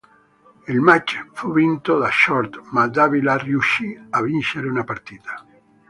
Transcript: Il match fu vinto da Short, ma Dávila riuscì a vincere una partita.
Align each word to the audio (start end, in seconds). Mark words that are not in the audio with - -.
Il 0.67 0.79
match 0.81 1.27
fu 1.33 1.51
vinto 1.53 1.99
da 1.99 2.09
Short, 2.11 2.59
ma 2.71 2.87
Dávila 2.87 3.37
riuscì 3.37 3.95
a 4.09 4.23
vincere 4.23 4.67
una 4.67 4.83
partita. 4.83 5.45